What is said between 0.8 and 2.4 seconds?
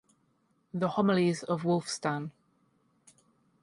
Homilies of Wulfstan.